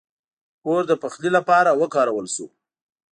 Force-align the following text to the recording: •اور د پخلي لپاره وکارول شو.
•اور 0.67 0.81
د 0.89 0.91
پخلي 1.01 1.29
لپاره 1.37 1.71
وکارول 1.81 2.25
شو. 2.35 2.45